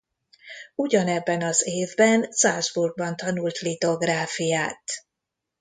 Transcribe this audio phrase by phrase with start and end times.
[0.75, 4.83] Ugyanebben az évben Salzburgban tanult litográfiát.